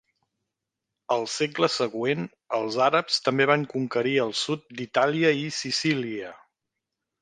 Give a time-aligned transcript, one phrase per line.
[1.15, 2.25] El segle següent,
[2.61, 6.39] els àrabs també van conquerir el sud d'Itàlia i Sicília.